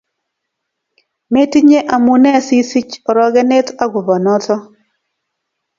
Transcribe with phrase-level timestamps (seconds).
[1.33, 4.55] Metinye amune sisich orokenet akopo noto